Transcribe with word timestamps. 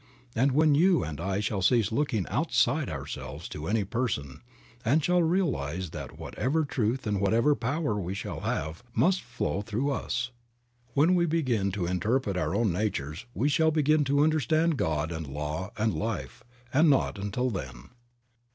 And 0.35 0.53
when 0.53 0.73
you 0.73 1.03
and 1.03 1.21
I 1.21 1.41
shall 1.41 1.61
cease 1.61 1.91
looking 1.91 2.25
outside 2.29 2.89
ourselves 2.89 3.47
to 3.49 3.67
any 3.67 3.83
person 3.83 4.41
and 4.83 5.03
shall 5.03 5.21
realize 5.21 5.91
that 5.91 6.17
whatever 6.17 6.65
truth 6.65 7.05
and 7.05 7.21
whatever 7.21 7.53
power 7.53 7.99
we 7.99 8.15
shall 8.15 8.39
have 8.39 8.81
must 8.95 9.21
flow 9.21 9.61
through 9.61 9.91
us; 9.91 10.31
when 10.95 11.13
we 11.13 11.27
begin 11.27 11.71
to 11.73 11.85
interpret 11.85 12.35
our 12.35 12.55
own 12.55 12.73
natures, 12.73 13.27
we 13.35 13.47
shall 13.47 13.69
begin 13.69 14.03
to 14.05 14.23
understand 14.23 14.75
God 14.75 15.11
and 15.11 15.27
law, 15.27 15.69
and 15.77 15.93
life, 15.93 16.43
and 16.73 16.89
not 16.89 17.19
until 17.19 17.51
then. 17.51 17.91